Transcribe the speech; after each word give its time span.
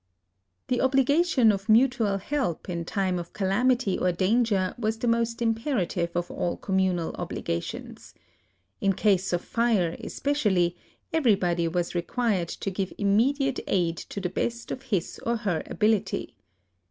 The 0.67 0.81
obligation 0.81 1.51
of 1.51 1.69
mutual 1.69 2.17
help 2.17 2.67
in 2.67 2.85
time 2.85 3.19
of 3.19 3.33
calamity 3.33 3.99
or 3.99 4.11
danger 4.11 4.73
was 4.79 4.97
the 4.97 5.07
most 5.07 5.43
imperative 5.43 6.09
of 6.15 6.31
all 6.31 6.57
communal 6.57 7.13
obligations. 7.19 8.15
In 8.79 8.93
case 8.93 9.31
of 9.31 9.43
fire, 9.43 9.95
especially, 10.03 10.75
everybody 11.13 11.67
was 11.67 11.93
required 11.93 12.49
to 12.49 12.71
give 12.71 12.89
A 12.93 13.03
LIVING 13.03 13.05
GOD 13.05 13.05
15 13.05 13.07
immediate 13.13 13.59
aid 13.67 13.97
to 13.97 14.19
the 14.19 14.29
best 14.29 14.71
of 14.71 14.81
his 14.89 15.19
or 15.23 15.35
her 15.37 15.61
ability. 15.67 16.35